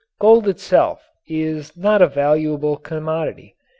Gold 0.19 0.47
itself 0.47 1.07
is 1.27 1.77
not 1.77 2.01
a 2.01 2.07
valuable 2.07 2.75
commodity. 2.75 3.55